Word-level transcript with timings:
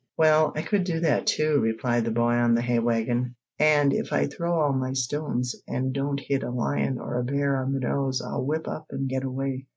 "Well, 0.17 0.51
I 0.55 0.63
could 0.63 0.83
do 0.83 0.99
that, 1.01 1.27
too," 1.27 1.59
replied 1.59 2.05
the 2.05 2.09
boy 2.09 2.31
On 2.31 2.55
the 2.55 2.63
hay 2.63 2.79
wagon. 2.79 3.35
"And 3.59 3.93
if 3.93 4.11
I 4.11 4.25
throw 4.25 4.59
all 4.59 4.73
my 4.73 4.93
stones, 4.93 5.55
and 5.67 5.93
don't 5.93 6.19
hit 6.19 6.41
a 6.41 6.49
lion 6.49 6.97
or 6.97 7.19
a 7.19 7.23
bear 7.23 7.61
on 7.61 7.71
the 7.71 7.81
nose, 7.81 8.19
I'll 8.19 8.43
whip 8.43 8.67
up 8.67 8.87
and 8.89 9.07
get 9.07 9.23
away." 9.23 9.67